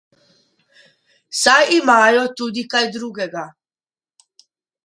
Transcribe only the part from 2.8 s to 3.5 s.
drugega.